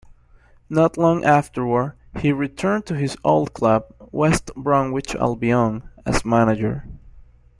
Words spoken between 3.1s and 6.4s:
old club, West Bromwich Albion, as